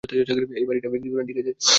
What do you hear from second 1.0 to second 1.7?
করুন, ঠিক আছে?